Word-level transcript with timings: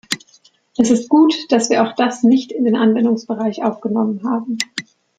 Es 0.79 0.89
ist 0.89 1.09
gut, 1.09 1.35
dass 1.51 1.69
wir 1.69 1.83
auch 1.83 1.93
das 1.95 2.23
nicht 2.23 2.51
in 2.51 2.63
den 2.65 2.75
Anwendungsbereich 2.75 3.61
aufgenommen 3.63 4.23
haben. 4.27 4.57